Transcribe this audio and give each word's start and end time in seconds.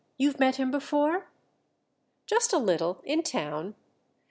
"You've 0.17 0.39
met 0.39 0.55
him 0.55 0.71
before?" 0.71 1.27
"Just 2.25 2.53
a 2.53 2.57
little—in 2.57 3.21
town. 3.21 3.75